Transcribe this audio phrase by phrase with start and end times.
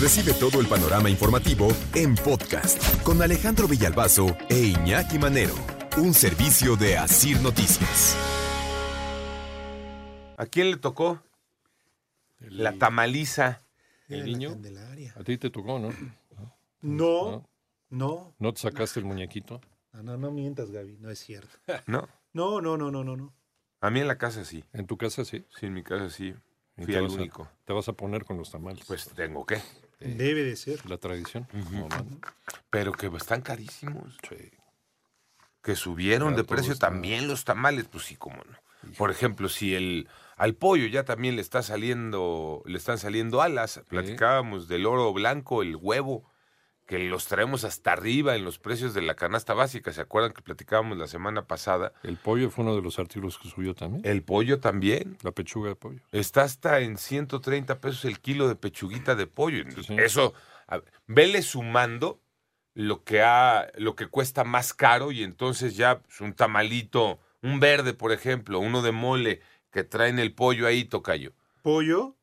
[0.00, 5.54] Recibe todo el panorama informativo en podcast con Alejandro Villalbazo e Iñaki Manero.
[5.98, 8.16] Un servicio de Asir Noticias.
[10.36, 11.20] ¿A quién le tocó?
[12.40, 13.62] La tamaliza.
[14.08, 14.56] El niño.
[15.16, 15.90] A ti te tocó, ¿no?
[16.80, 17.46] No,
[17.90, 18.34] no.
[18.38, 19.60] ¿No te sacaste el muñequito?
[19.92, 21.58] No, no, no mientas, Gaby, no es cierto.
[21.86, 22.08] ¿No?
[22.32, 23.34] No, no, no, no, no, no.
[23.80, 24.64] A mí en la casa sí.
[24.72, 25.44] ¿En tu casa sí?
[25.58, 26.34] Sí, en mi casa sí.
[26.78, 27.48] ¿Y Fui el a- único.
[27.64, 28.84] te vas a poner con los tamales.
[28.86, 29.60] Pues tengo que.
[30.00, 30.84] Debe de ser.
[30.88, 31.46] La tradición.
[32.70, 34.16] Pero que están carísimos.
[34.28, 34.50] Sí.
[35.62, 38.92] Que subieron Ya de precio está- también los tamales, pues sí, cómo no.
[38.96, 43.82] Por ejemplo, si el al pollo ya también le está saliendo, le están saliendo alas.
[43.88, 46.24] Platicábamos del oro blanco, el huevo,
[46.90, 49.92] que los traemos hasta arriba en los precios de la canasta básica.
[49.92, 51.92] ¿Se acuerdan que platicábamos la semana pasada?
[52.02, 54.02] El pollo fue uno de los artículos que subió también.
[54.04, 55.16] El pollo también.
[55.22, 56.00] La pechuga de pollo.
[56.10, 59.58] Está hasta en 130 pesos el kilo de pechuguita de pollo.
[59.58, 59.94] Entonces, sí.
[59.98, 60.34] Eso,
[60.66, 62.20] a- vele sumando
[62.74, 67.60] lo que ha, lo que cuesta más caro y entonces ya pues, un tamalito, un
[67.60, 71.34] verde, por ejemplo, uno de mole que traen el pollo ahí, tocayo.
[71.62, 72.16] ¿Pollo?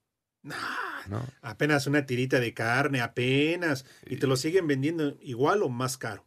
[1.10, 1.24] ¿no?
[1.42, 3.86] Apenas una tirita de carne, apenas.
[4.06, 6.26] Y te lo siguen vendiendo igual o más caro.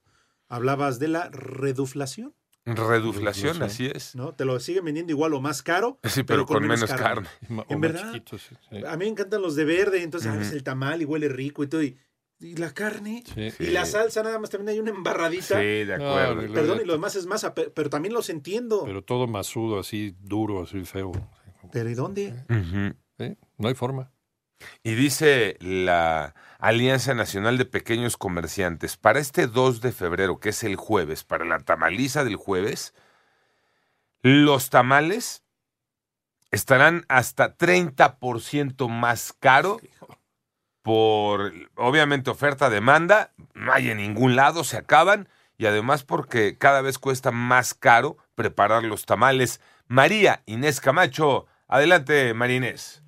[0.48, 2.34] Hablabas de la reduflación,
[2.67, 4.14] Reduflación, así es.
[4.14, 4.34] ¿no?
[4.34, 5.98] Te lo siguen vendiendo igual o más caro.
[6.08, 7.28] Sí, pero, con, menos carne.
[7.69, 8.12] ¿En verdad?
[8.12, 8.84] chiquitos, sí, sí.
[8.84, 10.56] A mí me encantan los de verde, entonces a veces Ujú.
[10.56, 11.83] el tamal y huele rico y todo.
[11.83, 11.97] Y,
[12.39, 13.25] y la carne.
[13.34, 13.48] Sí.
[13.64, 15.58] Y la salsa nada más también hay una embarradita.
[15.58, 16.53] Sí, de acuerdo.
[16.53, 18.83] Perdón, y lo demás es masa, pe- pero también los entiendo.
[18.85, 21.13] Pero todo masudo, así duro, así feo.
[21.73, 22.35] ¿Pero y dónde?
[23.58, 24.13] No hay forma.
[24.82, 30.62] Y dice la Alianza Nacional de Pequeños Comerciantes, para este 2 de febrero, que es
[30.64, 32.94] el jueves, para la tamaliza del jueves,
[34.22, 35.42] los tamales
[36.50, 39.80] estarán hasta 30% más caro
[40.82, 45.28] por, obviamente, oferta-demanda, no hay en ningún lado, se acaban,
[45.58, 49.60] y además porque cada vez cuesta más caro preparar los tamales.
[49.88, 53.02] María Inés Camacho, adelante, María Inés.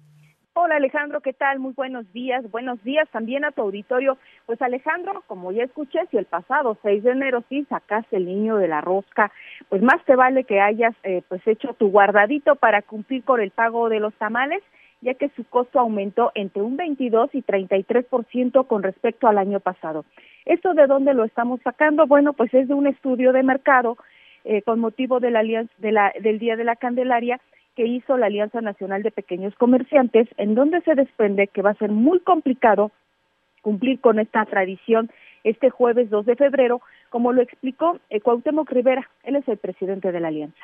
[0.73, 1.59] Alejandro, ¿qué tal?
[1.59, 2.51] Muy buenos días.
[2.51, 4.19] Buenos días también a tu auditorio.
[4.47, 8.57] Pues Alejandro, como ya escuché, si el pasado 6 de enero sí sacaste el niño
[8.57, 9.31] de la rosca,
[9.69, 13.51] pues más te vale que hayas eh, pues hecho tu guardadito para cumplir con el
[13.51, 14.63] pago de los tamales,
[15.01, 20.05] ya que su costo aumentó entre un 22 y 33% con respecto al año pasado.
[20.45, 22.07] ¿Esto de dónde lo estamos sacando?
[22.07, 23.97] Bueno, pues es de un estudio de mercado
[24.45, 27.41] eh, con motivo de la de la, del Día de la Candelaria
[27.77, 31.79] que hizo la Alianza Nacional de Pequeños Comerciantes, en donde se desprende que va a
[31.79, 32.91] ser muy complicado
[33.63, 35.11] cumplir con esta tradición
[35.45, 40.13] este jueves 2 de febrero, como lo explicó eh, Cuauhtémoc Rivera, él es el presidente
[40.13, 40.63] de la Alianza.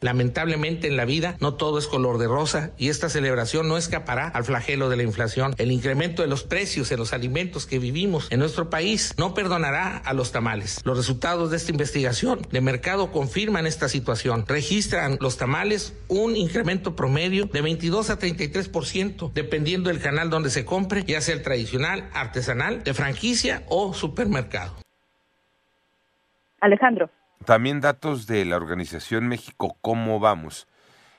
[0.00, 4.28] Lamentablemente en la vida no todo es color de rosa y esta celebración no escapará
[4.28, 5.56] al flagelo de la inflación.
[5.58, 9.96] El incremento de los precios en los alimentos que vivimos en nuestro país no perdonará
[9.96, 10.80] a los tamales.
[10.84, 14.44] Los resultados de esta investigación de mercado confirman esta situación.
[14.46, 20.64] Registran los tamales un incremento promedio de 22 a 33% dependiendo del canal donde se
[20.64, 24.76] compre, ya sea el tradicional, artesanal, de franquicia o supermercado.
[26.60, 27.10] Alejandro.
[27.48, 30.68] También datos de la organización México Cómo Vamos.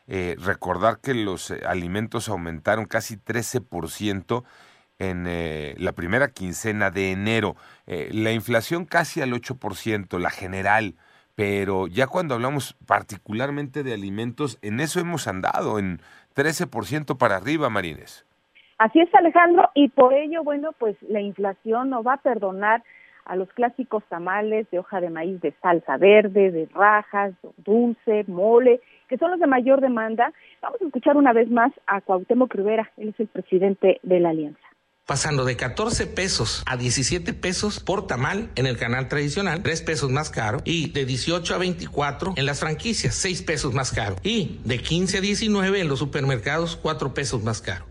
[0.07, 4.43] Eh, recordar que los eh, alimentos aumentaron casi 13%
[4.99, 7.55] en eh, la primera quincena de enero.
[7.87, 10.93] La inflación casi al 8%, la general.
[11.33, 15.99] Pero ya cuando hablamos particularmente de alimentos, en eso hemos andado, en
[16.35, 18.23] 13% para arriba, Marines.
[18.77, 22.83] Así es, Alejandro, y por ello, bueno, pues la inflación no va a perdonar
[23.29, 28.81] a los clásicos tamales de hoja de maíz de salsa verde, de rajas, dulce, mole,
[29.07, 30.33] que son los de mayor demanda.
[30.61, 34.29] Vamos a escuchar una vez más a Cuauhtémoc Rivera, él es el presidente de la
[34.29, 34.59] Alianza.
[35.05, 40.11] pasando de 14 pesos a 17 pesos por tamal en el canal tradicional, 3 pesos
[40.11, 44.59] más caro, y de 18 a 24 en las franquicias, 6 pesos más caro, y
[44.65, 47.88] de 15 a 19 en los supermercados, 4 pesos más caro.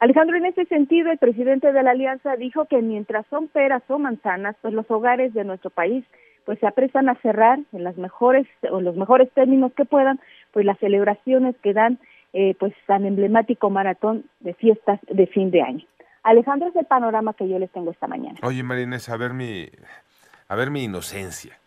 [0.00, 3.98] Alejandro, en ese sentido, el presidente de la Alianza dijo que mientras son peras o
[3.98, 6.04] manzanas, pues los hogares de nuestro país
[6.46, 10.18] pues se apresan a cerrar en las mejores o los mejores términos que puedan,
[10.52, 11.98] pues las celebraciones que dan
[12.32, 15.84] eh, pues tan emblemático maratón de fiestas de fin de año.
[16.22, 18.38] Alejandro es el panorama que yo les tengo esta mañana.
[18.42, 19.68] Oye, Marines, a ver mi,
[20.48, 21.58] a ver mi inocencia.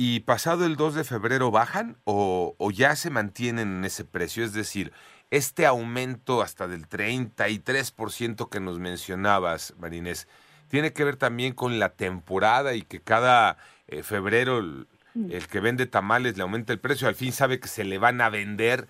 [0.00, 4.44] ¿Y pasado el 2 de febrero bajan o, o ya se mantienen en ese precio?
[4.44, 4.92] Es decir,
[5.32, 10.28] este aumento hasta del 33% que nos mencionabas, Marinés,
[10.68, 13.56] tiene que ver también con la temporada y que cada
[13.88, 14.86] eh, febrero el,
[15.32, 18.20] el que vende tamales le aumenta el precio, al fin sabe que se le van
[18.20, 18.86] a vender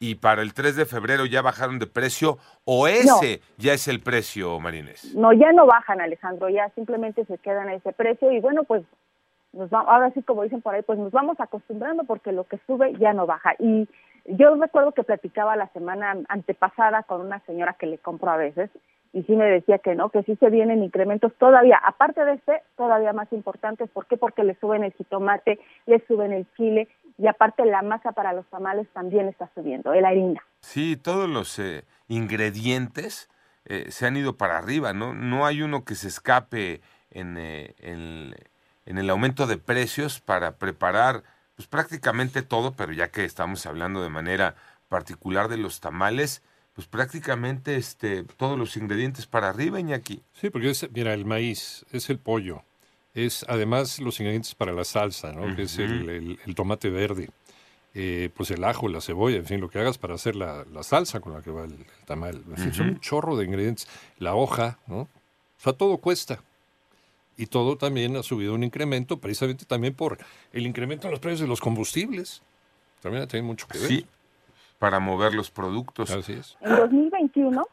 [0.00, 4.00] y para el 3 de febrero ya bajaron de precio o ese ya es el
[4.00, 5.14] precio, Marinés.
[5.14, 8.82] No, ya no bajan, Alejandro, ya simplemente se quedan a ese precio y bueno, pues
[9.52, 12.58] nos va, ahora sí como dicen por ahí, pues nos vamos acostumbrando porque lo que
[12.66, 13.54] sube ya no baja.
[13.58, 13.88] Y
[14.26, 18.70] yo recuerdo que platicaba la semana antepasada con una señora que le compro a veces
[19.12, 22.62] y sí me decía que no, que sí se vienen incrementos todavía, aparte de este,
[22.76, 23.88] todavía más importantes.
[23.90, 24.16] ¿Por qué?
[24.16, 28.46] Porque le suben el jitomate, le suben el chile y aparte la masa para los
[28.46, 30.42] tamales también está subiendo, la harina.
[30.60, 33.28] Sí, todos los eh, ingredientes
[33.64, 35.14] eh, se han ido para arriba, ¿no?
[35.14, 36.80] No hay uno que se escape
[37.10, 38.34] en, eh, en,
[38.88, 41.22] en el aumento de precios para preparar
[41.54, 44.54] pues prácticamente todo, pero ya que estamos hablando de manera
[44.88, 46.42] particular de los tamales,
[46.74, 50.22] pues prácticamente este, todos los ingredientes para arriba, Iñaki.
[50.32, 52.62] Sí, porque es, mira, el maíz, es el pollo,
[53.14, 55.54] es además los ingredientes para la salsa, ¿no?
[55.56, 57.28] Que es el, el- el tomate verde,
[57.94, 60.82] eh, pues el ajo, la cebolla, en fin, lo que hagas para hacer la, la
[60.84, 62.44] salsa con la que va el, el tamal.
[62.48, 63.88] En fin, son un chorro de ingredientes.
[64.18, 65.00] La hoja, ¿no?
[65.00, 65.08] O
[65.60, 66.40] sea, todo cuesta.
[67.38, 70.18] Y todo también ha subido un incremento, precisamente también por
[70.52, 72.42] el incremento en los precios de los combustibles.
[73.00, 73.86] También ha tenido mucho que ver.
[73.86, 74.06] Sí,
[74.80, 76.10] para mover los productos.
[76.10, 76.58] Así es.
[76.60, 77.64] En 2021,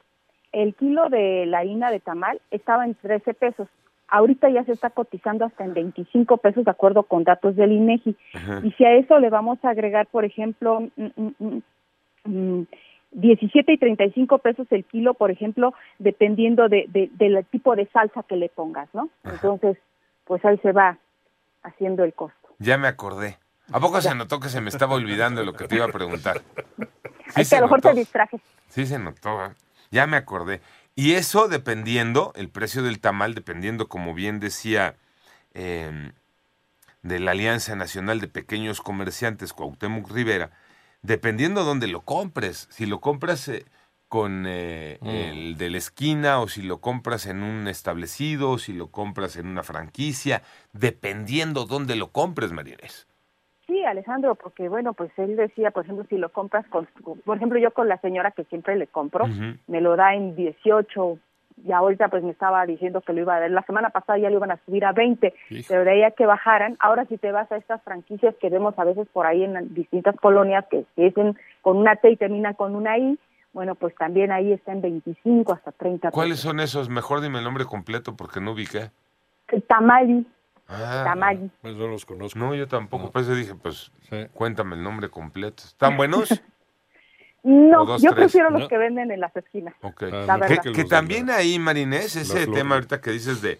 [0.51, 3.67] el kilo de la harina de tamal estaba en 13 pesos.
[4.07, 8.15] Ahorita ya se está cotizando hasta en 25 pesos, de acuerdo con datos del INEGI.
[8.63, 11.61] Y si a eso le vamos a agregar, por ejemplo, mm, mm, mm,
[12.25, 12.67] mm,
[13.15, 18.23] 17 y 35 pesos el kilo, por ejemplo, dependiendo de, de- del tipo de salsa
[18.23, 19.09] que le pongas, ¿no?
[19.23, 19.77] Entonces,
[20.25, 20.97] pues ahí se va
[21.63, 22.49] haciendo el costo.
[22.59, 23.37] Ya me acordé.
[23.71, 26.41] ¿A poco se notó que se me estaba olvidando lo que te iba a preguntar?
[27.33, 27.89] Sí es que a lo mejor notó.
[27.89, 28.41] te distrajes.
[28.69, 29.49] Sí se notó, ¿eh?
[29.89, 30.61] ya me acordé.
[30.93, 34.95] Y eso dependiendo, el precio del tamal, dependiendo, como bien decía,
[35.55, 36.11] eh,
[37.01, 40.51] de la Alianza Nacional de Pequeños Comerciantes, Cuauhtémoc Rivera,
[41.05, 42.67] dependiendo dónde lo compres.
[42.71, 43.65] Si lo compras eh,
[44.07, 45.07] con eh, Mm.
[45.07, 49.35] el de la esquina o si lo compras en un establecido o si lo compras
[49.35, 50.41] en una franquicia,
[50.73, 53.07] dependiendo dónde lo compres, Marines.
[53.67, 56.87] Sí, Alejandro, porque bueno, pues él decía, por ejemplo, si lo compras con,
[57.25, 59.25] por ejemplo, yo con la señora que siempre le compro,
[59.67, 61.17] me lo da en 18
[61.67, 63.49] y ahorita pues me estaba diciendo que lo iba a dar.
[63.51, 65.65] La semana pasada ya lo iban a subir a 20, Hijo.
[65.67, 66.77] pero de ahí a que bajaran.
[66.79, 70.15] Ahora si te vas a estas franquicias que vemos a veces por ahí en distintas
[70.17, 73.17] colonias que empiezan con una T y terminan con una I,
[73.53, 76.89] bueno, pues también ahí está en 25 hasta 30 ¿Cuáles son esos?
[76.89, 78.91] Mejor dime el nombre completo porque no ubiqué.
[79.47, 80.27] El tamali,
[80.67, 81.51] Ah, tamali.
[81.61, 82.39] Pues no los conozco.
[82.39, 83.05] No, yo tampoco.
[83.05, 83.11] No.
[83.11, 84.25] Por eso dije, pues, Sí.
[84.33, 85.63] cuéntame el nombre completo.
[85.63, 86.29] ¿Están buenos?
[87.47, 88.57] No, dos, yo tres, prefiero ¿no?
[88.57, 89.75] los que venden en las esquinas.
[89.83, 90.73] Ah, La mejor verdad.
[90.73, 93.59] Que, también ahí, Marinés, ese tema ahorita que dices de,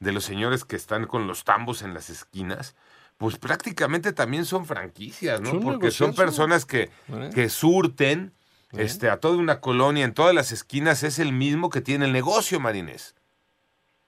[0.00, 2.76] de los señores que están con los tambos en las esquinas,
[3.16, 5.60] pues prácticamente también son franquicias, ¿no?
[5.60, 7.30] Porque son personas que, ¿Eh?
[7.34, 8.32] que surten
[8.74, 8.82] ¿Eh?
[8.82, 12.12] este, a toda una colonia, en todas las esquinas, es el mismo que tiene el
[12.12, 13.16] negocio, Marinés.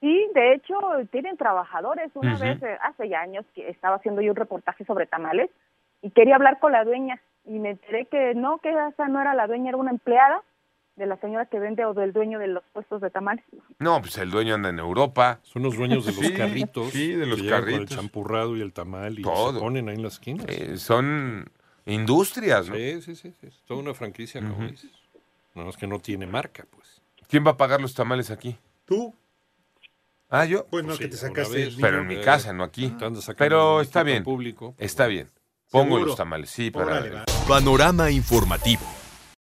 [0.00, 0.74] Sí, de hecho,
[1.10, 2.10] tienen trabajadores.
[2.12, 5.48] Una vez, eh, hace ya años, que estaba haciendo yo un reportaje sobre tamales
[6.02, 9.34] y quería hablar con la dueña y me enteré que no, que esa no era
[9.34, 10.42] la dueña, era una empleada
[10.96, 13.44] de la señora que vende o del dueño de los puestos de tamales.
[13.80, 15.40] No, pues el dueño anda en Europa.
[15.42, 16.90] Son los dueños de los Sí, carritos.
[16.92, 17.74] sí, de los que carritos.
[17.74, 19.54] Con el champurrado y el tamal y Todo.
[19.54, 20.46] se ponen ahí en las esquinas.
[20.48, 21.50] eh, son
[21.86, 22.76] industrias, ¿no?
[22.76, 23.46] Sí, sí, sí, sí.
[23.48, 24.90] Es toda una franquicia, como dices.
[25.54, 27.02] No, es que no tiene marca, pues.
[27.28, 28.56] ¿Quién va a pagar los tamales aquí?
[28.84, 29.14] Tú,
[30.30, 30.66] Ah, yo.
[30.66, 31.76] pues no, Pues que te sacaste vez.
[31.80, 32.88] Pero en mi casa, no aquí.
[32.88, 34.24] Sacando Pero está bien.
[34.24, 35.28] Público, Está bien.
[35.74, 36.06] Pongo Seguro.
[36.06, 36.86] los tamales, sí, para...
[36.86, 37.10] Órale.
[37.48, 38.82] Panorama informativo.